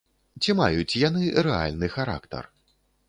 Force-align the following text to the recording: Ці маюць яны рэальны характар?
Ці 0.43 0.53
маюць 0.59 0.97
яны 1.01 1.23
рэальны 1.49 1.91
характар? 1.97 2.43